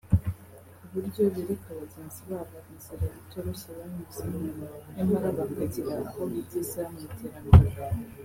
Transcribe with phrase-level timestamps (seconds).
[0.77, 4.39] ku buryo bereka bagenzi babo inzira itoroshye banyuzemo
[4.95, 7.77] nyamara bakagira aho bigeza mu iterambere